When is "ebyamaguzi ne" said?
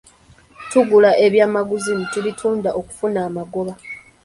1.25-2.05